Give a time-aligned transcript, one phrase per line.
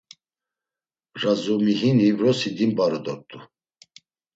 [1.21, 3.37] Razumihini vrosi dimbaru dort̆u.